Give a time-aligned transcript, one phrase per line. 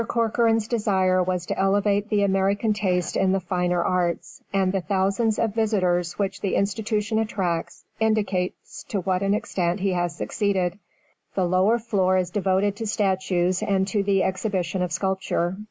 [0.07, 5.37] Corcoran's desire was to elevate the American taste in the finer arts, and the thousands
[5.37, 10.79] of visitors which the institution attracts, indicates to what an extent he has succeeded.
[11.35, 15.57] The lower floor is devoted to statues and to the exhibition of sculpture.